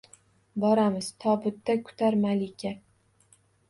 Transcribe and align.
Boramiz… 0.63 1.11
Tobutda 1.25 1.79
kutar 1.87 2.21
malika. 2.27 2.77